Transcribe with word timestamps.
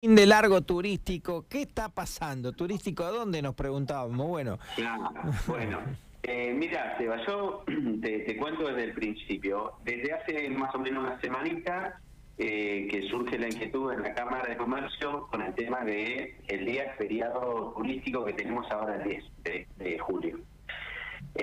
fin 0.00 0.14
de 0.14 0.24
largo 0.24 0.62
turístico, 0.62 1.44
¿qué 1.46 1.60
está 1.60 1.90
pasando? 1.90 2.52
¿Turístico 2.52 3.04
a 3.04 3.10
dónde? 3.10 3.42
Nos 3.42 3.54
preguntábamos. 3.54 4.26
Bueno. 4.26 4.58
Claro, 4.74 5.10
bueno. 5.46 5.80
Eh, 6.22 6.52
mira, 6.52 6.98
Seba, 6.98 7.16
yo 7.26 7.64
te, 8.02 8.36
cuento 8.36 8.68
desde 8.68 8.84
el 8.84 8.92
principio. 8.92 9.72
Desde 9.84 10.12
hace 10.12 10.50
más 10.50 10.72
o 10.74 10.78
menos 10.78 11.02
una 11.02 11.18
semanita 11.18 11.98
eh, 12.36 12.86
que 12.90 13.08
surge 13.08 13.38
la 13.38 13.46
inquietud 13.46 13.90
en 13.94 14.02
la 14.02 14.12
Cámara 14.12 14.46
de 14.46 14.58
Comercio 14.58 15.28
con 15.30 15.40
el 15.40 15.54
tema 15.54 15.82
de 15.82 16.36
el 16.46 16.66
día 16.66 16.92
feriado 16.98 17.72
turístico 17.74 18.22
que 18.26 18.34
tenemos 18.34 18.70
ahora 18.70 18.96
el 18.96 19.08
10 19.08 19.24
de 19.78 19.98
julio. 19.98 20.40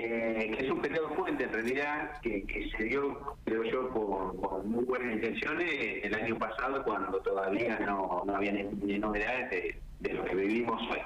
Eh, 0.00 0.54
que 0.56 0.64
es 0.64 0.70
un 0.70 0.80
periodo 0.80 1.08
fuerte 1.16 1.42
en 1.42 1.52
realidad 1.52 2.20
que, 2.22 2.70
se 2.76 2.84
dio, 2.84 3.36
creo 3.44 3.64
yo, 3.64 3.90
con, 3.90 4.70
muy 4.70 4.84
buenas 4.84 5.14
intenciones 5.14 6.04
el 6.04 6.14
año 6.14 6.38
pasado 6.38 6.84
cuando 6.84 7.18
todavía 7.20 7.80
no, 7.80 8.22
no 8.24 8.36
había 8.36 8.52
ni, 8.52 8.96
novedades 8.98 9.74
de, 9.98 10.12
lo 10.12 10.24
que 10.24 10.36
vivimos 10.36 10.80
hoy. 10.88 10.98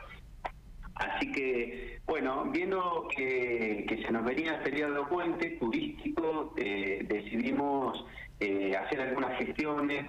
Así 0.97 1.33
que, 1.33 2.01
bueno, 2.05 2.45
viendo 2.53 3.09
que, 3.17 4.03
se 4.05 4.13
nos 4.13 4.25
venía 4.25 4.57
el 4.57 4.63
periodo 4.63 5.09
puente 5.09 5.51
turístico, 5.53 6.53
eh, 6.59 7.03
decidimos 7.09 8.05
eh, 8.41 8.77
hacer 8.77 9.01
algunas 9.01 9.39
gestiones, 9.39 10.05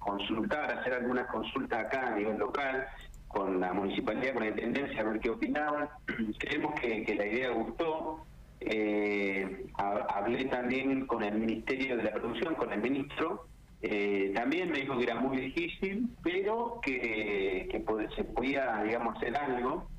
consultar, 0.00 0.78
hacer 0.80 0.94
algunas 0.94 1.28
consultas 1.28 1.84
acá 1.84 2.08
a 2.08 2.16
nivel 2.16 2.38
local, 2.38 2.88
con 3.34 3.60
la 3.60 3.72
municipalidad, 3.72 4.32
con 4.32 4.44
la 4.44 4.50
intendencia, 4.50 5.00
a 5.00 5.04
ver 5.04 5.20
qué 5.20 5.30
opinaban. 5.30 5.88
Creemos 6.38 6.80
que, 6.80 7.14
la 7.14 7.26
idea 7.26 7.50
gustó. 7.50 8.24
Eh, 8.60 9.66
hablé 9.76 10.44
también 10.46 11.06
con 11.06 11.22
el 11.22 11.34
Ministerio 11.34 11.96
de 11.96 12.04
la 12.04 12.12
Producción, 12.12 12.54
con 12.54 12.72
el 12.72 12.80
ministro. 12.80 13.46
Eh, 13.82 14.32
también 14.34 14.70
me 14.70 14.78
dijo 14.80 14.96
que 14.96 15.04
era 15.04 15.16
muy 15.16 15.36
difícil, 15.36 16.08
pero 16.22 16.80
que, 16.82 17.68
se 18.16 18.24
podía, 18.24 18.82
digamos, 18.84 19.16
hacer 19.16 19.36
algo 19.36 19.90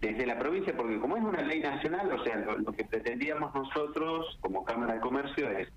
desde 0.00 0.26
la 0.26 0.38
provincia, 0.38 0.74
porque 0.76 0.98
como 0.98 1.16
es 1.16 1.24
una 1.24 1.42
ley 1.42 1.60
nacional, 1.60 2.10
o 2.12 2.22
sea, 2.24 2.36
lo 2.36 2.72
que 2.72 2.84
pretendíamos 2.84 3.54
nosotros 3.54 4.38
como 4.40 4.64
Cámara 4.64 4.94
de 4.94 5.00
Comercio 5.00 5.50
es 5.50 5.68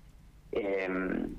eh, 0.52 0.88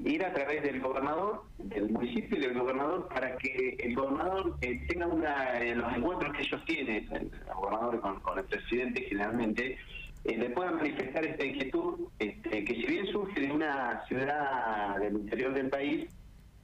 ir 0.06 0.24
a 0.24 0.34
través 0.34 0.62
del 0.64 0.80
gobernador, 0.80 1.44
del 1.58 1.90
municipio 1.90 2.38
y 2.38 2.42
del 2.42 2.60
gobernador, 2.60 3.08
para 3.08 3.36
que 3.38 3.76
el 3.80 3.96
gobernador 3.96 4.56
eh, 4.62 4.86
tenga 4.88 5.08
una, 5.08 5.60
en 5.60 5.80
los 5.80 5.94
encuentros 5.96 6.34
que 6.34 6.44
ellos 6.44 6.66
tienen, 6.66 7.08
el 7.12 7.32
gobernador 7.56 8.00
con, 8.02 8.38
el 8.38 8.46
presidente 8.46 9.02
generalmente, 9.02 9.78
eh, 10.26 10.38
le 10.38 10.50
puedan 10.52 10.76
manifestar 10.76 11.26
esta 11.26 11.46
inquietud, 11.46 12.08
este, 12.20 12.64
que 12.64 12.76
si 12.76 12.86
bien 12.86 13.08
surge 13.08 13.40
de 13.40 13.52
una 13.52 14.06
ciudad 14.08 14.98
del 15.00 15.14
interior 15.14 15.54
del 15.54 15.70
país, 15.70 16.08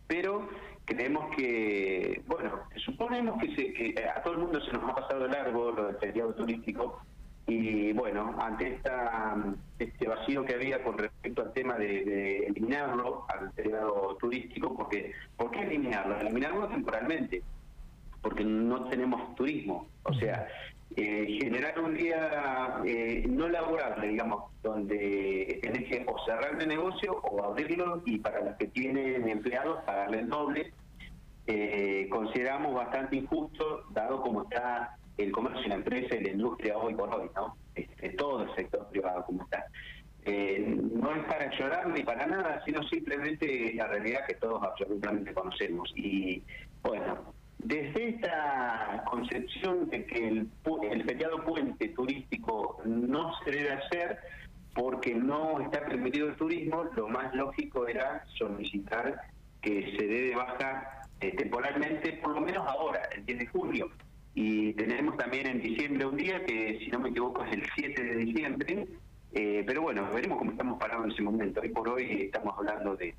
pero 0.08 0.48
creemos 0.86 1.36
que, 1.36 2.22
bueno, 2.28 2.60
suponemos 2.78 3.42
que, 3.42 3.56
se, 3.56 3.74
que 3.74 3.96
a 4.08 4.22
todo 4.22 4.34
el 4.36 4.40
mundo 4.42 4.62
se 4.62 4.72
nos 4.72 4.84
ha 4.84 4.94
pasado 4.94 5.28
largo 5.28 5.72
lo 5.72 5.88
del 5.88 5.98
feriado 5.98 6.36
turístico, 6.36 7.02
y 7.48 7.94
bueno, 7.94 8.36
ante 8.40 8.76
esta, 8.76 9.36
este 9.78 10.08
vacío 10.08 10.44
que 10.46 10.56
había 10.56 10.84
con 10.84 10.98
respecto 10.98 11.44
al 11.44 11.54
tema 11.54 11.76
de, 11.76 12.48
eliminarlo 12.48 13.26
al 13.30 13.52
periodo 13.52 14.16
turístico, 14.20 14.76
porque 14.76 15.12
¿por 15.38 15.52
qué 15.52 15.62
eliminarlo? 15.62 16.20
Eliminarlo 16.20 16.68
temporalmente, 16.68 17.44
porque 18.22 18.44
no 18.44 18.86
tenemos 18.90 19.36
turismo. 19.36 19.88
O 20.04 20.14
sea, 20.14 20.48
eh, 20.96 21.38
generar 21.40 21.80
un 21.80 21.94
día 21.94 22.82
eh, 22.84 23.26
no 23.30 23.48
laborable, 23.48 24.08
digamos, 24.08 24.52
donde 24.64 25.60
tenés 25.62 25.88
que 25.88 26.04
o 26.08 26.18
cerrar 26.26 26.60
el 26.60 26.68
negocio 26.68 27.14
o 27.14 27.44
abrirlo 27.44 28.02
y 28.06 28.18
para 28.18 28.42
los 28.42 28.56
que 28.56 28.68
tienen 28.68 29.30
empleados 29.30 29.84
pagarle 29.84 30.22
el 30.22 30.30
doble, 30.30 30.74
eh, 31.46 32.08
consideramos 32.10 32.74
bastante 32.74 33.18
injusto, 33.18 33.84
dado 33.92 34.22
como 34.22 34.44
está 34.44 34.98
el 35.18 35.32
comercio 35.32 35.68
la 35.68 35.76
empresa 35.76 36.16
y 36.16 36.24
la 36.24 36.32
industria 36.32 36.78
hoy 36.78 36.94
por 36.94 37.14
hoy, 37.14 37.30
¿no? 37.36 37.56
Este, 37.74 38.10
todo 38.10 38.44
el 38.44 38.56
sector 38.56 38.88
privado 38.90 39.24
como 39.26 39.44
está. 39.44 39.66
Eh, 40.26 40.66
no 40.94 41.16
es 41.16 41.24
para 41.26 41.52
llorar 41.58 41.88
ni 41.88 42.04
para 42.04 42.26
nada, 42.26 42.62
sino 42.66 42.82
simplemente 42.90 43.74
la 43.76 43.88
realidad 43.88 44.26
que 44.28 44.36
todos 44.36 44.64
absolutamente 44.64 45.34
conocemos. 45.34 45.94
Y 45.96 46.42
bueno, 46.82 47.34
desde 47.60 48.10
esta 48.10 49.04
concepción 49.10 49.88
de 49.90 50.06
que 50.06 50.28
el, 50.28 50.50
el 50.92 51.04
feriado 51.06 51.44
puente 51.46 51.90
turístico 51.90 52.82
no 52.86 53.32
se 53.44 53.52
debe 53.52 53.74
hacer 53.74 54.20
porque 54.74 55.14
no 55.14 55.62
está 55.62 55.86
permitido 55.86 56.28
el 56.28 56.36
turismo, 56.36 56.84
lo 56.96 57.08
más 57.08 57.34
lógico 57.34 57.88
era 57.88 58.24
solicitar 58.38 59.22
que 59.62 59.96
se 59.98 60.06
dé 60.06 60.22
de 60.30 60.36
baja 60.36 61.02
eh, 61.22 61.34
temporalmente, 61.36 62.14
por 62.14 62.34
lo 62.34 62.42
menos 62.42 62.68
ahora, 62.68 63.02
el 63.16 63.26
10 63.26 63.40
de 63.40 63.48
julio 63.48 63.90
y 64.36 64.74
tenemos 64.74 65.16
también 65.16 65.48
en 65.48 65.62
diciembre 65.62 66.06
un 66.06 66.18
día 66.18 66.44
que, 66.44 66.78
si 66.80 66.92
no 66.92 67.00
me 67.00 67.10
equivoco, 67.10 67.44
es 67.46 67.54
el 67.54 67.64
7 67.74 68.04
de 68.04 68.16
diciembre. 68.18 68.88
Eh, 69.32 69.64
pero 69.66 69.82
bueno, 69.82 70.10
veremos 70.14 70.38
cómo 70.38 70.52
estamos 70.52 70.80
parados 70.80 71.06
en 71.06 71.12
ese 71.12 71.22
momento. 71.22 71.62
Hoy 71.62 71.70
por 71.70 71.88
hoy 71.90 72.22
estamos 72.24 72.54
hablando 72.58 72.96
de, 72.96 73.16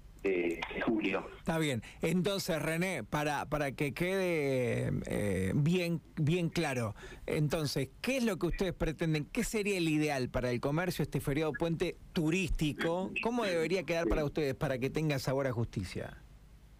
julio. 0.85 1.25
Está 1.39 1.57
bien. 1.59 1.83
Entonces, 2.03 2.61
René, 2.61 3.05
para, 3.05 3.47
para 3.47 3.73
que 3.73 3.95
quede 3.95 4.91
eh, 5.07 5.53
bien, 5.55 6.01
bien 6.17 6.49
claro, 6.49 6.97
entonces, 7.27 7.91
¿qué 8.01 8.17
es 8.17 8.25
lo 8.25 8.37
que 8.37 8.47
ustedes 8.47 8.73
pretenden? 8.73 9.27
¿Qué 9.27 9.45
sería 9.45 9.77
el 9.77 9.89
ideal 9.89 10.29
para 10.29 10.51
el 10.51 10.61
comercio, 10.61 11.03
este 11.05 11.21
feriado 11.21 11.53
puente 11.53 11.97
turístico? 12.13 13.13
¿Cómo 13.23 13.45
debería 13.45 13.85
quedar 13.85 14.09
para 14.09 14.25
ustedes 14.25 14.55
para 14.55 14.79
que 14.79 14.91
tenga 14.91 15.21
sabor 15.21 15.47
a 15.47 15.53
justicia? 15.53 16.26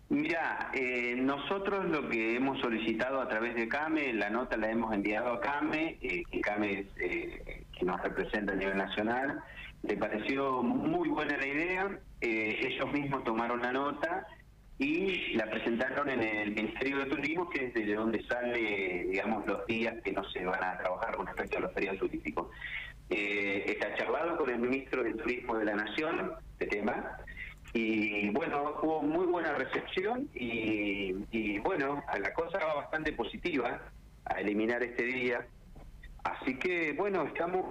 Mira, 0.09 0.71
eh, 0.73 1.17
nosotros 1.17 1.85
lo 1.87 2.09
que 2.09 2.37
hemos 2.37 2.61
solicitado 2.61 3.21
a 3.21 3.29
través 3.29 3.57
de 3.57 3.67
CAME, 3.67 4.13
la 4.13 4.31
nota 4.31 4.57
la 4.57 4.71
hemos 4.71 4.95
enviado 4.95 5.33
a 5.33 5.41
CAME, 5.41 5.99
eh, 6.01 6.23
que 6.31 6.41
CAME 6.41 6.81
es 6.81 6.87
eh, 7.01 7.65
que 7.77 7.85
nos 7.85 8.01
representa 8.01 8.53
a 8.53 8.57
nivel 8.57 8.77
nacional, 8.77 9.41
le 9.83 9.97
pareció 9.97 10.63
muy 10.63 11.09
buena 11.09 11.37
la 11.37 11.47
idea, 11.47 11.99
ellos 12.21 12.93
mismos 12.93 13.25
tomaron 13.25 13.61
la 13.63 13.73
nota 13.73 14.27
y 14.79 15.35
la 15.35 15.51
presentaron 15.51 16.09
en 16.09 16.23
el 16.23 16.55
Ministerio 16.55 16.99
de 16.99 17.07
Turismo, 17.07 17.51
que 17.51 17.67
es 17.67 17.75
desde 17.75 17.95
donde 17.95 18.23
sale, 18.25 19.07
digamos, 19.11 19.47
los 19.47 19.67
días 19.67 19.97
que 20.05 20.13
no 20.13 20.25
se 20.31 20.45
van 20.45 20.63
a 20.63 20.79
trabajar 20.79 21.17
con 21.17 21.27
respecto 21.27 21.59
a 21.59 21.61
los 21.63 21.73
feriados 21.73 21.99
turísticos. 21.99 22.49
está 23.11 23.95
charlado 23.97 24.37
con 24.39 24.51
el 24.51 24.59
Ministro 24.59 25.03
de 25.03 25.15
Turismo 25.15 25.59
de 25.59 25.65
la 25.67 25.75
Nación, 25.75 26.33
este 26.59 26.67
tema, 26.67 27.19
y 27.73 28.31
bueno, 28.31 28.75
hubo 28.83 29.03
muy 29.03 29.27
buena 29.27 29.53
recepción 29.53 30.29
y, 30.35 31.59
bueno, 31.59 32.03
la 32.19 32.33
cosa 32.33 32.59
va 32.59 32.75
bastante 32.75 33.13
positiva 33.13 33.81
a 34.25 34.41
eliminar 34.41 34.83
este 34.83 35.05
día. 35.05 35.47
Así 36.25 36.59
que 36.59 36.93
bueno, 36.95 37.25
estamos 37.25 37.67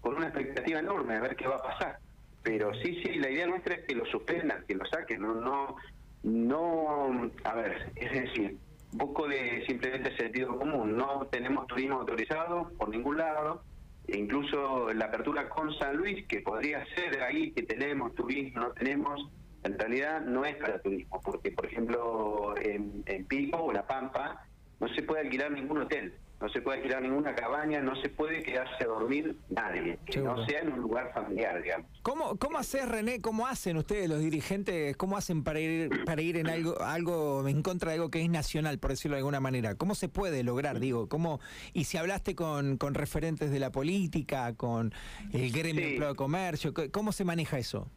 con 0.00 0.16
una 0.16 0.26
expectativa 0.26 0.80
enorme 0.80 1.16
a 1.16 1.20
ver 1.20 1.36
qué 1.36 1.48
va 1.48 1.56
a 1.56 1.62
pasar. 1.62 1.98
Pero 2.42 2.74
sí, 2.74 3.00
sí, 3.02 3.14
la 3.14 3.30
idea 3.30 3.46
nuestra 3.46 3.74
es 3.74 3.86
que 3.86 3.94
lo 3.94 4.04
suspendan, 4.06 4.64
que 4.66 4.74
lo 4.74 4.84
saquen, 4.86 5.22
no, 5.22 5.34
no, 5.34 5.76
no, 6.24 7.30
a 7.44 7.54
ver, 7.54 7.92
es 7.94 8.12
decir, 8.12 8.56
un 8.92 8.98
poco 8.98 9.28
de 9.28 9.64
simplemente 9.66 10.16
sentido 10.16 10.58
común, 10.58 10.96
no 10.96 11.26
tenemos 11.30 11.66
turismo 11.68 12.00
autorizado 12.00 12.70
por 12.78 12.88
ningún 12.88 13.18
lado, 13.18 13.62
incluso 14.08 14.92
la 14.92 15.06
apertura 15.06 15.48
con 15.48 15.72
San 15.78 15.96
Luis, 15.96 16.26
que 16.26 16.40
podría 16.40 16.84
ser 16.94 17.22
ahí 17.22 17.52
que 17.52 17.62
tenemos 17.62 18.14
turismo, 18.14 18.60
no 18.60 18.70
tenemos, 18.72 19.30
en 19.64 19.78
realidad 19.78 20.20
no 20.20 20.44
es 20.44 20.56
para 20.56 20.80
turismo, 20.80 21.20
porque 21.22 21.50
por 21.52 21.66
ejemplo 21.66 22.54
en, 22.60 23.02
Pico 23.26 23.58
o 23.58 23.72
La 23.72 23.86
Pampa 23.86 24.44
no 24.80 24.88
se 24.88 25.02
puede 25.02 25.22
alquilar 25.22 25.52
ningún 25.52 25.82
hotel, 25.82 26.14
no 26.42 26.48
se 26.48 26.60
puede 26.60 26.78
alquilar 26.78 27.02
ninguna 27.02 27.36
cabaña, 27.36 27.80
no 27.80 27.94
se 28.02 28.08
puede 28.08 28.42
quedarse 28.42 28.82
a 28.82 28.88
dormir 28.88 29.36
nadie, 29.48 29.96
que 30.04 30.18
no 30.18 30.44
sea 30.44 30.58
en 30.62 30.72
un 30.72 30.80
lugar 30.80 31.12
familiar, 31.14 31.62
digamos. 31.62 31.86
¿Cómo, 32.02 32.36
cómo 32.36 32.58
haces, 32.58 32.88
René? 32.88 33.20
¿Cómo 33.20 33.46
hacen 33.46 33.76
ustedes 33.76 34.08
los 34.08 34.18
dirigentes? 34.18 34.96
¿Cómo 34.96 35.16
hacen 35.16 35.44
para 35.44 35.60
ir 35.60 36.04
para 36.04 36.20
ir 36.20 36.36
en 36.36 36.48
algo 36.48 36.80
algo 36.80 37.46
en 37.46 37.62
contra 37.62 37.90
de 37.90 37.94
algo 37.94 38.10
que 38.10 38.20
es 38.20 38.28
nacional, 38.28 38.80
por 38.80 38.90
decirlo 38.90 39.14
de 39.14 39.20
alguna 39.20 39.38
manera? 39.38 39.76
¿Cómo 39.76 39.94
se 39.94 40.08
puede 40.08 40.42
lograr, 40.42 40.80
digo? 40.80 41.08
¿Cómo 41.08 41.38
y 41.74 41.84
si 41.84 41.96
hablaste 41.96 42.34
con, 42.34 42.76
con 42.76 42.94
referentes 42.94 43.52
de 43.52 43.60
la 43.60 43.70
política, 43.70 44.54
con 44.56 44.92
el 45.32 45.52
gremio 45.52 46.08
de 46.08 46.14
comercio, 46.16 46.74
¿cómo 46.90 47.12
se 47.12 47.24
maneja 47.24 47.56
eso? 47.56 47.88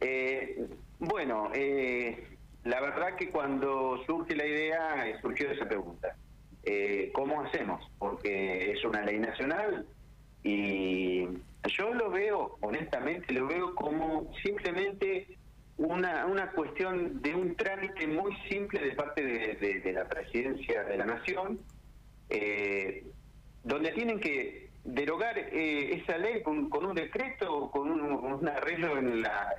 Eh, 0.00 0.66
bueno, 0.98 1.50
eh, 1.54 2.26
la 2.64 2.80
verdad 2.80 3.14
que 3.14 3.30
cuando 3.30 4.02
surge 4.04 4.34
la 4.34 4.46
idea, 4.46 5.06
eh, 5.06 5.14
surgió 5.22 5.48
esa 5.48 5.68
pregunta. 5.68 6.16
Eh, 6.64 7.10
¿Cómo 7.12 7.42
hacemos? 7.42 7.90
Porque 7.98 8.72
es 8.72 8.84
una 8.84 9.02
ley 9.02 9.18
nacional 9.18 9.86
y 10.44 11.26
yo 11.66 11.94
lo 11.94 12.10
veo, 12.10 12.56
honestamente, 12.60 13.32
lo 13.32 13.46
veo 13.46 13.74
como 13.74 14.32
simplemente 14.42 15.26
una, 15.76 16.26
una 16.26 16.50
cuestión 16.52 17.20
de 17.22 17.34
un 17.34 17.56
trámite 17.56 18.06
muy 18.06 18.36
simple 18.48 18.80
de 18.80 18.92
parte 18.92 19.22
de, 19.22 19.92
la 19.92 20.08
presidencia 20.08 20.84
de 20.84 20.96
la 20.96 21.06
nación, 21.06 21.60
donde 23.64 23.92
tienen 23.92 24.20
que 24.20 24.62
derogar 24.84 25.38
eh, 25.38 26.00
esa 26.02 26.18
ley 26.18 26.42
con, 26.42 26.68
un 26.72 26.94
decreto, 26.94 27.70
con 27.70 27.90
un, 27.90 28.48
arreglo 28.48 28.98
en 28.98 29.22
la, 29.22 29.54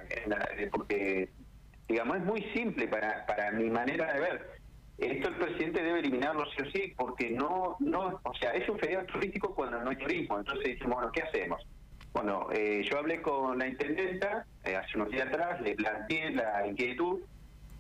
porque 0.71 1.29
digamos 1.87 2.17
es 2.17 2.23
muy 2.23 2.41
simple 2.53 2.87
para, 2.87 3.25
para 3.25 3.51
mi 3.51 3.69
manera 3.69 4.13
de 4.13 4.19
ver. 4.19 4.62
Esto 4.97 5.29
el 5.29 5.35
presidente 5.35 5.83
debe 5.83 5.99
eliminarlo 5.99 6.45
sí 6.45 6.61
o 6.61 6.71
sí, 6.71 6.93
porque 6.95 7.31
no, 7.31 7.75
no, 7.79 8.19
o 8.23 8.33
sea, 8.35 8.51
es 8.51 8.67
un 8.69 8.77
feriado 8.79 9.05
turístico 9.05 9.53
cuando 9.53 9.81
no 9.81 9.89
hay 9.89 9.97
turismo. 9.97 10.39
Entonces 10.39 10.63
decimos, 10.65 10.95
bueno, 10.95 11.11
¿qué 11.11 11.21
hacemos? 11.23 11.65
Bueno, 12.13 12.47
eh, 12.51 12.85
yo 12.89 12.99
hablé 12.99 13.21
con 13.21 13.57
la 13.57 13.67
intendenta 13.67 14.45
eh, 14.63 14.75
hace 14.75 14.97
unos 14.97 15.09
días 15.09 15.27
atrás, 15.27 15.59
le 15.61 15.75
planteé 15.75 16.29
la 16.31 16.67
inquietud, 16.67 17.21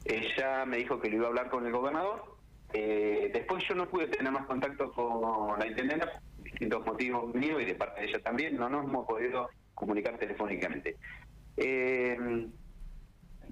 ella 0.05 0.65
me 0.65 0.77
dijo 0.77 0.99
que 0.99 1.09
lo 1.09 1.17
iba 1.17 1.25
a 1.25 1.29
hablar 1.29 1.49
con 1.49 1.65
el 1.65 1.71
gobernador, 1.71 2.33
eh, 2.73 3.29
después 3.31 3.63
yo 3.67 3.75
no 3.75 3.87
pude 3.87 4.07
tener 4.07 4.31
más 4.31 4.47
contacto 4.47 4.91
con 4.91 5.59
la 5.59 5.67
intendenta 5.67 6.07
por 6.11 6.43
distintos 6.43 6.83
motivos 6.83 7.35
míos 7.35 7.61
y 7.61 7.65
de 7.65 7.75
parte 7.75 8.01
de 8.01 8.07
ella 8.07 8.19
también, 8.23 8.57
no 8.57 8.67
nos 8.67 8.85
hemos 8.85 9.05
podido 9.05 9.49
comunicar 9.75 10.17
telefónicamente. 10.17 10.97
Eh, 11.57 12.17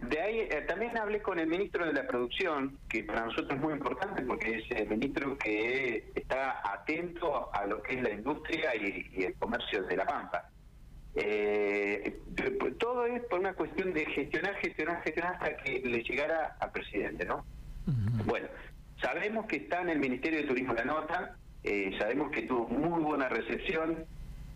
de 0.01 0.19
ahí 0.19 0.39
eh, 0.39 0.65
también 0.67 0.97
hablé 0.97 1.21
con 1.21 1.37
el 1.37 1.47
ministro 1.47 1.85
de 1.85 1.93
la 1.93 2.07
Producción, 2.07 2.79
que 2.89 3.03
para 3.03 3.25
nosotros 3.25 3.51
es 3.53 3.59
muy 3.59 3.73
importante 3.73 4.23
porque 4.23 4.57
es 4.57 4.71
el 4.71 4.89
ministro 4.89 5.37
que 5.37 6.11
está 6.15 6.59
atento 6.73 7.53
a 7.53 7.67
lo 7.67 7.83
que 7.83 7.95
es 7.95 8.01
la 8.01 8.09
industria 8.09 8.75
y, 8.75 9.23
el 9.23 9.35
comercio 9.35 9.83
de 9.83 9.97
la 9.97 10.05
Pampa. 10.05 10.49
Eh, 11.13 12.19
todo 12.79 13.05
es 13.05 13.21
por 13.25 13.39
una 13.39 13.53
cuestión 13.53 13.93
de 13.93 14.05
gestionar, 14.07 14.55
gestionar, 14.55 15.03
gestionar 15.03 15.35
hasta 15.35 15.57
que 15.57 15.81
le 15.81 16.01
llegara 16.01 16.55
al 16.59 16.71
presidente, 16.71 17.25
¿no? 17.25 17.45
Bueno, 18.25 18.47
sabemos 19.01 19.45
que 19.45 19.57
está 19.57 19.81
en 19.81 19.89
el 19.89 19.99
Ministerio 19.99 20.41
de 20.41 20.47
Turismo 20.47 20.73
la 20.73 20.85
nota, 20.85 21.35
eh, 21.63 21.95
sabemos 21.99 22.31
que 22.31 22.43
tuvo 22.43 22.67
muy 22.67 23.03
buena 23.03 23.29
recepción 23.29 24.05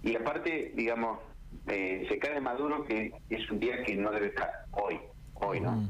y 0.02 0.16
aparte, 0.16 0.72
digamos, 0.76 1.20
se 1.68 2.20
cae 2.20 2.34
de 2.36 2.42
Maduro 2.42 2.84
que 2.86 3.14
es 3.30 3.50
un 3.52 3.60
día 3.60 3.84
que 3.84 3.96
no 3.96 4.12
debe 4.12 4.28
estar 4.28 4.66
hoy 4.72 5.00
hoy, 5.36 5.60
¿no? 5.60 5.72
Mm. 5.72 5.90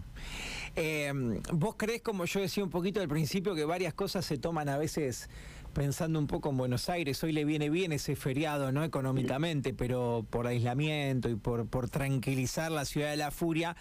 Eh, 0.75 1.42
¿Vos 1.53 1.75
crees, 1.77 2.01
como 2.01 2.25
yo 2.25 2.42
decía 2.42 2.63
un 2.63 2.69
poquito 2.69 3.00
al 3.00 3.07
principio, 3.07 3.56
que 3.56 3.65
varias 3.65 3.94
cosas 3.94 4.25
se 4.25 4.38
toman 4.38 4.68
a 4.68 4.77
veces 4.77 5.30
pensando 5.74 6.19
un 6.19 6.27
poco 6.27 6.50
en 6.50 6.57
Buenos 6.57 6.89
Aires? 6.89 7.24
Hoy 7.24 7.31
le 7.31 7.45
viene 7.45 7.69
bien 7.69 7.94
ese 7.94 8.15
feriado, 8.15 8.71
¿no? 8.71 8.83
Económicamente, 8.83 9.74
pero 9.74 10.25
por 10.30 10.47
aislamiento 10.47 11.30
y 11.30 11.36
por, 11.36 11.68
por 11.68 11.89
tranquilizar 11.89 12.71
la 12.71 12.83
ciudad 12.83 13.09
de 13.09 13.18
la 13.18 13.31
furia 13.31 13.75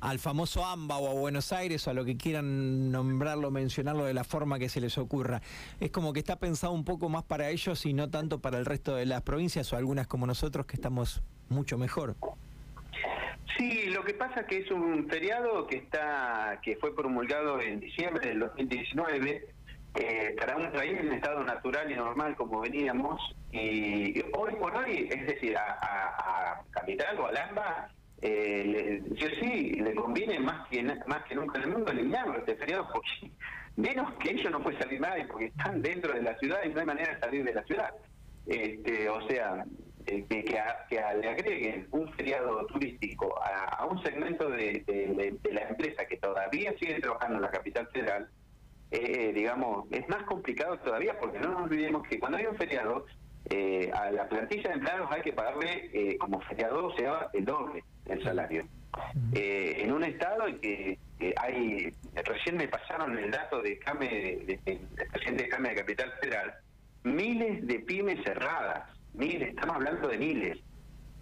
al 0.00 0.18
famoso 0.18 0.64
AMBA 0.64 0.96
o 0.98 1.10
a 1.10 1.14
Buenos 1.14 1.52
Aires 1.52 1.86
o 1.86 1.90
a 1.90 1.94
lo 1.94 2.04
que 2.04 2.16
quieran 2.16 2.92
nombrarlo, 2.92 3.50
mencionarlo 3.50 4.04
de 4.04 4.14
la 4.14 4.24
forma 4.24 4.58
que 4.58 4.68
se 4.68 4.80
les 4.80 4.96
ocurra. 4.96 5.42
Es 5.80 5.90
como 5.90 6.12
que 6.12 6.20
está 6.20 6.36
pensado 6.36 6.72
un 6.72 6.84
poco 6.84 7.08
más 7.08 7.24
para 7.24 7.50
ellos 7.50 7.84
y 7.84 7.92
no 7.94 8.08
tanto 8.08 8.38
para 8.38 8.58
el 8.58 8.64
resto 8.64 8.94
de 8.94 9.06
las 9.06 9.22
provincias 9.22 9.72
o 9.72 9.76
algunas 9.76 10.06
como 10.06 10.26
nosotros 10.26 10.66
que 10.66 10.76
estamos 10.76 11.22
mucho 11.48 11.78
mejor. 11.78 12.14
Sí, 13.58 13.86
lo 13.86 14.04
que 14.04 14.14
pasa 14.14 14.46
que 14.46 14.58
es 14.58 14.70
un 14.70 15.08
feriado 15.08 15.66
que 15.66 15.78
está 15.78 16.60
que 16.62 16.76
fue 16.76 16.94
promulgado 16.94 17.60
en 17.60 17.80
diciembre 17.80 18.28
del 18.28 18.38
2019 18.38 19.48
eh, 19.96 20.36
para 20.38 20.56
un 20.56 20.70
país 20.70 20.96
en 21.00 21.12
estado 21.12 21.42
natural 21.42 21.90
y 21.90 21.96
normal 21.96 22.36
como 22.36 22.60
veníamos 22.60 23.20
y 23.50 24.20
hoy 24.36 24.54
por 24.60 24.76
hoy, 24.76 25.08
es 25.10 25.26
decir, 25.26 25.56
a, 25.56 26.62
Capital 26.70 27.18
o 27.18 27.26
a 27.26 27.32
Lamba, 27.32 27.88
eh, 28.22 29.02
yo 29.10 29.28
sí 29.40 29.72
le 29.72 29.92
conviene 29.96 30.38
más 30.38 30.68
que 30.68 30.82
más 30.82 31.24
que 31.24 31.34
nunca 31.34 31.58
en 31.58 31.64
el 31.64 31.70
mundo 31.70 31.90
eliminarlo 31.90 32.38
este 32.38 32.54
feriado 32.54 32.88
porque 32.92 33.32
menos 33.74 34.12
que 34.20 34.30
ellos 34.30 34.52
no 34.52 34.62
puede 34.62 34.78
salir 34.78 35.00
nadie 35.00 35.26
porque 35.26 35.46
están 35.46 35.82
dentro 35.82 36.12
de 36.12 36.22
la 36.22 36.38
ciudad 36.38 36.60
y 36.64 36.68
no 36.68 36.78
hay 36.78 36.86
manera 36.86 37.14
de 37.14 37.20
salir 37.20 37.44
de 37.44 37.54
la 37.54 37.64
ciudad. 37.64 37.92
Este, 38.46 39.08
o 39.08 39.26
sea, 39.28 39.64
eh, 40.10 40.24
que, 40.26 40.42
que, 40.88 40.96
le 41.20 41.28
agreguen 41.28 41.86
un 41.90 42.10
feriado 42.14 42.64
turístico 42.66 43.34
a, 43.42 43.84
un 43.84 44.02
segmento 44.02 44.48
de, 44.48 45.36
la 45.52 45.68
empresa 45.68 46.06
que 46.06 46.16
todavía 46.16 46.72
sigue 46.78 46.98
trabajando 47.00 47.36
en 47.36 47.42
la 47.42 47.50
capital 47.50 47.86
federal, 47.88 48.28
eh, 48.90 49.00
eh, 49.00 49.32
digamos, 49.34 49.86
es 49.90 50.08
más 50.08 50.22
complicado 50.22 50.78
todavía 50.78 51.18
porque 51.18 51.38
no 51.40 51.50
nos 51.50 51.62
olvidemos 51.64 52.08
que 52.08 52.18
cuando 52.18 52.38
hay 52.38 52.46
un 52.46 52.56
feriado, 52.56 53.04
a 53.94 54.10
la 54.10 54.28
plantilla 54.28 54.68
de 54.68 54.74
empleados 54.74 55.10
hay 55.10 55.22
que 55.22 55.32
pagarle 55.32 56.18
como 56.18 56.38
feriado, 56.42 56.86
o 56.86 56.96
sea, 56.96 57.30
el 57.32 57.46
doble 57.46 57.82
el 58.04 58.22
salario. 58.22 58.66
en 59.32 59.90
un 59.90 60.04
estado 60.04 60.48
en 60.48 60.60
que 60.60 60.98
hay, 61.36 61.94
recién 62.26 62.58
me 62.58 62.68
pasaron 62.68 63.16
el 63.16 63.30
dato 63.30 63.62
de 63.62 63.78
CAME, 63.78 64.60
del 64.66 64.80
presidente 65.12 65.44
de 65.44 65.48
CAME 65.48 65.68
de 65.70 65.74
Capital 65.76 66.12
Federal, 66.20 66.54
miles 67.04 67.66
de 67.66 67.78
pymes 67.80 68.22
cerradas 68.22 68.97
miles, 69.14 69.48
estamos 69.50 69.76
hablando 69.76 70.08
de 70.08 70.18
miles. 70.18 70.58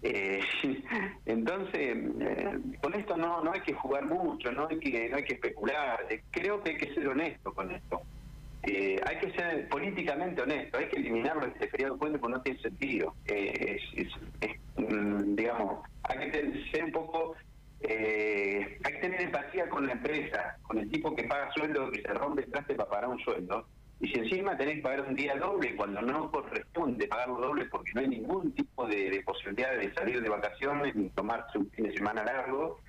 Eh, 0.01 0.41
entonces, 1.25 1.97
eh, 2.19 2.59
con 2.81 2.93
esto 2.93 3.17
no, 3.17 3.43
no 3.43 3.51
hay 3.51 3.61
que 3.61 3.73
jugar 3.73 4.05
mucho, 4.05 4.51
no 4.51 4.67
hay 4.69 4.79
que, 4.79 5.09
no 5.09 5.17
hay 5.17 5.23
que 5.23 5.33
especular. 5.33 6.05
Eh, 6.09 6.23
creo 6.31 6.61
que 6.61 6.71
hay 6.71 6.77
que 6.77 6.93
ser 6.93 7.07
honesto 7.07 7.53
con 7.53 7.71
esto. 7.71 8.01
hay 8.63 9.17
que 9.19 9.31
ser 9.31 9.67
políticamente 9.69 10.41
honesto, 10.41 10.77
hay 10.77 10.87
que 10.89 10.97
eliminarlo 10.97 11.45
este 11.45 11.67
feriado 11.69 11.97
puente 11.97 12.19
porque 12.19 12.37
no 12.37 12.41
tiene 12.41 12.59
sentido. 12.61 13.15
Mm, 14.77 15.35
digamos, 15.35 15.83
hay 16.03 16.31
que 16.31 16.63
ser 16.71 16.83
un 16.85 16.91
poco 16.91 17.35
hay 17.79 18.93
que 18.93 18.99
tener 19.01 19.21
empatía 19.21 19.69
con 19.69 19.85
la 19.85 19.93
empresa, 19.93 20.57
con 20.63 20.79
el 20.79 20.89
tipo 20.89 21.15
que 21.15 21.23
paga 21.23 21.51
sueldo, 21.53 21.91
que 21.91 22.01
se 22.01 22.13
rompe 22.13 22.41
el 22.41 22.51
traste 22.51 22.73
para 22.73 22.89
pagar 22.89 23.09
un 23.09 23.19
sueldo, 23.19 23.67
y 23.99 24.07
si 24.09 24.19
encima 24.19 24.55
tenés 24.55 24.75
que 24.75 24.81
pagar 24.81 25.01
un 25.07 25.15
día 25.15 25.35
doble 25.37 25.75
cuando 25.75 26.01
no 26.01 26.29
corresponde 26.29 27.07
pagarlo 27.07 27.39
doble 27.39 27.65
porque 27.65 27.91
no 27.95 28.01
hay 28.01 28.07
ningún 28.07 28.51
tipo 28.53 28.85
de, 28.85 29.23
posibilidad 29.25 29.75
de 29.75 29.91
salir 29.93 30.21
de 30.21 30.29
vacaciones 30.29 30.95
ni 30.95 31.09
tomarse 31.09 31.57
un 31.57 31.69
fin 31.71 31.85
de 31.85 31.93
semana 31.93 32.23
largo, 32.23 32.79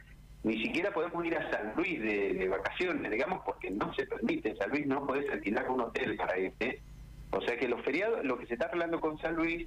ni 0.43 0.63
siquiera 0.63 0.93
podemos 0.93 1.25
ir 1.25 1.37
a 1.37 1.51
San 1.51 1.73
Luis 1.77 2.01
de, 2.01 2.49
vacaciones, 2.49 3.11
digamos, 3.11 3.43
porque 3.45 3.71
no 3.71 3.93
se 3.95 4.07
permite. 4.07 4.51
En 4.51 4.57
San 4.59 4.71
Luis 4.71 4.87
no 4.87 5.07
podés 5.07 5.31
alquilar 5.31 5.69
un 5.71 5.81
hotel 5.81 6.17
para 6.17 6.39
irte. 6.39 6.83
O 7.31 7.41
sea 7.41 7.57
que 7.57 7.69
los 7.69 7.83
feriados, 7.83 8.25
lo 8.25 8.39
que 8.39 8.47
se 8.47 8.55
está 8.55 8.67
arreglando 8.67 9.01
con 9.01 9.19
San 9.19 9.35
Luis 9.35 9.67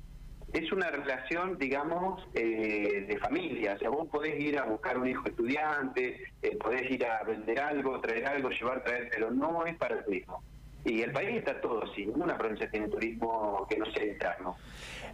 es 0.54 0.72
una 0.72 0.92
relación, 0.92 1.58
digamos, 1.58 2.24
eh, 2.36 3.06
de 3.08 3.18
familia. 3.18 3.74
O 3.74 3.80
sea, 3.80 3.90
vos 3.90 4.08
podés 4.10 4.40
ir 4.40 4.60
a 4.60 4.66
buscar 4.66 4.98
un 4.98 5.08
hijo 5.08 5.28
estudiante, 5.28 6.24
eh, 6.42 6.56
podés 6.58 6.90
ir 6.92 7.06
a 7.06 7.24
vender 7.24 7.60
algo, 7.60 8.00
traer 8.00 8.28
algo, 8.28 8.50
llevar, 8.50 8.84
traer, 8.84 9.10
pero 9.12 9.32
no 9.32 9.66
es 9.66 9.76
para 9.78 9.98
el 9.98 10.06
turismo. 10.06 10.44
Y 10.84 11.02
el 11.02 11.12
país 11.12 11.38
está 11.38 11.62
todo 11.62 11.84
así, 11.84 12.06
ninguna 12.06 12.38
provincia 12.38 12.70
tiene 12.70 12.88
turismo 12.88 13.68
que 13.70 13.78
no 13.78 13.86
sea 13.92 14.06
interno. 14.06 14.58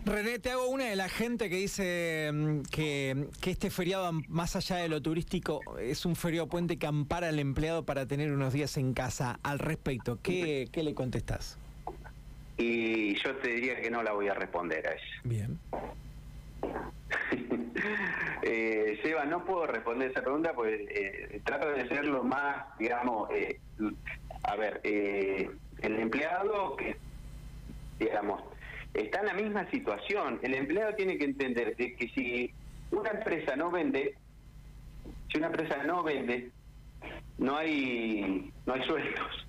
René, 0.05 0.39
te 0.39 0.51
hago 0.51 0.67
una 0.67 0.85
de 0.85 0.95
la 0.95 1.09
gente 1.09 1.49
que 1.49 1.57
dice 1.57 2.31
mm, 2.33 2.61
que, 2.71 3.27
que, 3.41 3.51
este 3.51 3.69
feriado, 3.69 4.11
más 4.29 4.55
allá 4.55 4.77
de 4.77 4.87
lo 4.87 5.01
turístico, 5.01 5.59
es 5.79 6.05
un 6.05 6.15
feriado 6.15 6.47
puente 6.47 6.77
que 6.77 6.87
ampara 6.87 7.27
al 7.27 7.39
empleado 7.39 7.83
para 7.83 8.05
tener 8.05 8.31
unos 8.31 8.53
días 8.53 8.77
en 8.77 8.93
casa. 8.93 9.39
Al 9.43 9.59
respecto, 9.59 10.19
¿qué, 10.23 10.69
qué 10.71 10.83
le 10.83 10.93
contestás? 10.93 11.57
Y 12.57 13.15
yo 13.21 13.35
te 13.35 13.49
diría 13.49 13.79
que 13.81 13.91
no 13.91 14.01
la 14.01 14.13
voy 14.13 14.29
a 14.29 14.33
responder 14.33 14.87
a 14.87 14.91
eso. 14.91 15.05
Bien. 15.23 15.59
eh, 18.41 18.99
Seba, 19.03 19.25
no 19.25 19.45
puedo 19.45 19.67
responder 19.67 20.11
esa 20.11 20.21
pregunta 20.21 20.53
porque 20.53 20.87
eh, 20.89 21.41
trato 21.45 21.69
de 21.69 21.87
ser 21.87 22.05
lo 22.05 22.23
más, 22.23 22.65
digamos, 22.79 23.29
eh, 23.31 23.59
a 24.47 24.55
ver, 24.55 24.79
eh, 24.83 25.49
el 25.81 25.99
empleado 25.99 26.75
que, 26.77 26.95
digamos, 27.99 28.41
está 28.93 29.19
en 29.19 29.25
la 29.27 29.33
misma 29.33 29.69
situación. 29.69 30.39
El 30.41 30.55
empleado 30.55 30.95
tiene 30.95 31.17
que 31.17 31.25
entender 31.25 31.75
de 31.75 31.95
que 31.95 32.09
si 32.09 32.53
una 32.91 33.11
empresa 33.11 33.55
no 33.55 33.69
vende, 33.69 34.15
si 35.29 35.37
una 35.37 35.47
empresa 35.47 35.83
no 35.83 36.01
vende, 36.01 36.49
no 37.37 37.57
hay 37.57 38.51
no 38.65 38.73
hay 38.73 38.83
sueldos. 38.83 39.47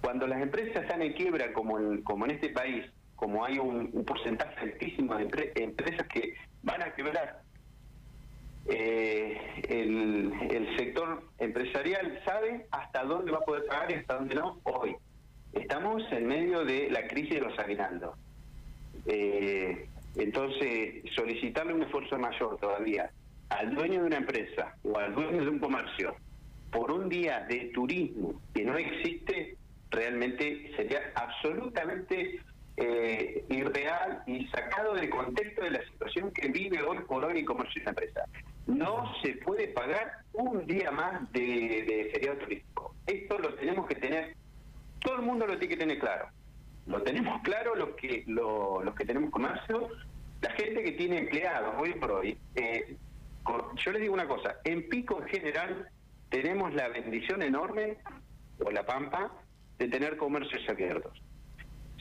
Cuando 0.00 0.26
las 0.26 0.42
empresas 0.42 0.82
están 0.82 1.02
en 1.02 1.12
quiebra, 1.12 1.52
como 1.52 1.78
en, 1.78 2.02
como 2.02 2.24
en 2.24 2.32
este 2.32 2.48
país, 2.48 2.84
como 3.14 3.44
hay 3.44 3.58
un, 3.58 4.04
porcentaje 4.04 4.58
altísimo 4.60 5.14
de 5.14 5.52
empresas 5.54 6.06
que 6.08 6.34
van 6.64 6.82
a 6.82 6.92
quebrar, 6.94 7.42
eh, 8.68 9.62
el, 9.68 10.76
sector 10.76 11.22
empresarial 11.38 12.20
sabe 12.24 12.66
hasta 12.70 13.04
dónde 13.04 13.32
va 13.32 13.38
a 13.38 13.44
poder 13.44 13.64
pagar 13.66 13.90
y 13.90 13.94
hasta 13.94 14.16
dónde 14.16 14.34
no 14.34 14.60
hoy. 14.64 14.94
Estamos 15.52 16.02
en 16.12 16.26
medio 16.26 16.64
de 16.64 16.90
la 16.90 17.06
crisis 17.06 17.36
de 17.36 17.40
los 17.40 17.58
aguinaldos. 17.58 18.18
Eh, 19.06 19.88
entonces, 20.16 21.02
solicitarle 21.14 21.74
un 21.74 21.82
esfuerzo 21.82 22.18
mayor 22.18 22.58
todavía 22.58 23.10
al 23.48 23.74
dueño 23.74 24.00
de 24.00 24.06
una 24.06 24.16
empresa 24.16 24.74
o 24.82 24.98
al 24.98 25.14
dueño 25.14 25.44
de 25.44 25.48
un 25.48 25.58
comercio 25.58 26.16
por 26.70 26.90
un 26.90 27.08
día 27.08 27.40
de 27.48 27.70
turismo 27.72 28.40
que 28.54 28.64
no 28.64 28.76
existe, 28.76 29.56
realmente 29.90 30.72
sería 30.76 31.00
absolutamente 31.14 32.40
eh, 32.76 33.44
irreal 33.48 34.22
y 34.26 34.46
sacado 34.48 34.94
del 34.94 35.08
contexto 35.08 35.62
de 35.62 35.70
la 35.70 35.84
situación 35.84 36.30
que 36.32 36.48
vive 36.48 36.82
hoy 36.82 36.98
por 37.06 37.24
hoy 37.24 37.38
el 37.38 37.44
comercio 37.44 37.74
de 37.76 37.82
una 37.82 37.90
empresa. 37.90 38.24
No 38.66 39.12
se 39.22 39.34
puede 39.36 39.68
pagar 39.68 40.10
un 40.32 40.66
día 40.66 40.90
más 40.90 41.30
de, 41.32 42.10
feriado 42.12 42.38
turístico. 42.38 42.94
Esto 43.06 43.38
lo 43.38 43.54
tenemos 43.54 43.86
que 43.86 43.94
tener, 43.94 44.36
todo 45.00 45.16
el 45.16 45.22
mundo 45.22 45.46
lo 45.46 45.58
tiene 45.58 45.74
que 45.74 45.80
tener 45.80 45.98
claro. 45.98 46.28
Lo 46.86 47.02
tenemos 47.02 47.42
claro 47.42 47.74
los 47.74 47.90
que 47.96 48.24
los 48.26 48.94
que 48.94 49.04
tenemos 49.04 49.30
comercio, 49.30 49.88
la 50.40 50.50
gente 50.50 50.82
que 50.82 50.92
tiene 50.92 51.18
empleados 51.18 51.74
hoy 51.78 51.94
por 51.94 52.12
hoy. 52.12 52.38
Eh, 52.54 52.96
yo 53.76 53.92
les 53.92 54.02
digo 54.02 54.14
una 54.14 54.26
cosa, 54.26 54.56
en 54.64 54.88
Pico 54.88 55.20
en 55.22 55.28
general 55.28 55.88
tenemos 56.28 56.74
la 56.74 56.88
bendición 56.88 57.42
enorme, 57.42 57.98
o 58.64 58.70
la 58.70 58.84
Pampa, 58.84 59.30
de 59.78 59.88
tener 59.88 60.16
comercios 60.16 60.62
abiertos. 60.68 61.20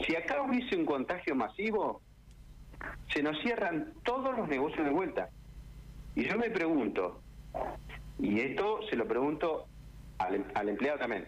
Si 0.06 0.16
acá 0.16 0.42
hubiese 0.42 0.76
un 0.76 0.86
contagio 0.86 1.36
masivo, 1.36 2.02
se 3.14 3.24
nos 3.24 3.40
cierran 3.42 3.94
todos 4.04 4.36
los 4.38 4.48
negocios 4.48 4.86
de 4.86 4.92
vuelta. 4.92 5.30
Y 6.16 6.24
yo 6.24 6.38
me 6.38 6.50
pregunto, 6.50 7.22
y 8.20 8.40
esto 8.40 8.80
se 8.90 8.96
lo 8.96 9.06
pregunto 9.06 9.68
al, 10.18 10.46
al 10.54 10.70
empleado 10.70 11.00
también, 11.00 11.28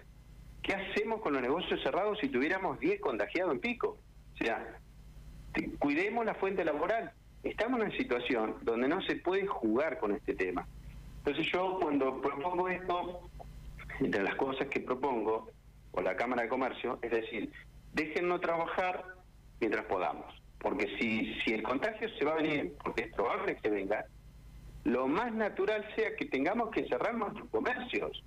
¿qué 0.63 0.74
hacemos 0.74 1.22
con 1.22 1.34
los 1.34 1.41
negocios 1.41 1.82
cerrados 1.84 2.17
si 2.20 2.29
tuviéramos 2.29 2.79
10 2.79 3.01
contagiados 3.01 3.53
en 3.53 3.60
pico? 3.60 3.98
O 4.34 4.38
sea, 4.38 4.79
cuidemos 5.79 6.25
la 6.25 6.36
fuente 6.36 6.63
laboral. 6.63 7.12
Estamos 7.44 7.79
en 7.79 7.88
una 7.88 7.98
situación 7.98 8.56
donde 8.62 8.88
no 8.88 9.01
se 9.01 9.17
puede 9.17 9.46
jugar 9.46 10.00
con 10.00 10.13
este 10.13 10.34
tema. 10.34 10.67
Entonces 11.20 11.51
yo 11.51 11.79
cuando 11.82 12.22
propongo 12.22 12.70
esto, 12.70 13.22
entre 14.00 14.24
las 14.24 14.36
cosas 14.36 14.67
que 14.67 14.79
propongo, 14.79 15.50
o 15.91 16.01
la 16.01 16.15
Cámara 16.15 16.44
de 16.44 16.50
Comercio, 16.50 17.00
es 17.01 17.12
decir, 17.12 17.51
déjennos 17.94 18.39
trabajar 18.39 19.03
mientras 19.60 19.86
podamos. 19.86 20.34
Porque 20.60 20.88
si, 20.98 21.34
si 21.41 21.53
el 21.53 21.63
contagio 21.63 22.08
se 22.17 22.25
va 22.25 22.34
a 22.34 22.36
venir, 22.36 22.74
porque 22.84 23.03
es 23.03 23.13
probable 23.13 23.58
que 23.58 23.70
venga, 23.70 24.06
lo 24.88 25.06
más 25.06 25.34
natural 25.34 25.86
sea 25.98 26.15
que 26.15 26.25
tengamos 26.25 26.72
que 26.72 26.88
cerrar 26.88 27.13
nuestros 27.13 27.50
comercios. 27.50 28.24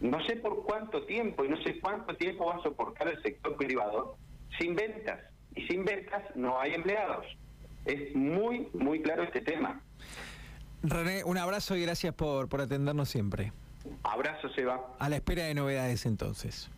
No 0.00 0.24
sé 0.26 0.36
por 0.36 0.62
cuánto 0.64 1.04
tiempo 1.06 1.44
y 1.44 1.48
no 1.48 1.60
sé 1.64 1.80
cuánto 1.80 2.16
tiempo 2.16 2.46
va 2.46 2.54
a 2.54 2.62
soportar 2.62 3.08
el 3.08 3.20
sector 3.20 3.56
privado 3.56 4.16
sin 4.58 4.76
ventas. 4.76 5.18
Y 5.56 5.66
sin 5.66 5.84
ventas 5.84 6.22
no 6.36 6.60
hay 6.60 6.74
empleados. 6.74 7.26
Es 7.84 8.14
muy, 8.14 8.68
muy 8.74 9.02
claro 9.02 9.24
este 9.24 9.40
tema. 9.40 9.80
René, 10.84 11.24
un 11.24 11.36
abrazo 11.36 11.76
y 11.76 11.82
gracias 11.82 12.14
por, 12.14 12.48
por 12.48 12.60
atendernos 12.60 13.08
siempre. 13.08 13.52
Abrazo, 14.04 14.48
Seba. 14.50 14.94
A 15.00 15.08
la 15.08 15.16
espera 15.16 15.42
de 15.42 15.54
novedades 15.54 16.06
entonces. 16.06 16.70